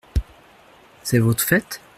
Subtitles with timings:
[1.03, 1.79] C’est votre fête?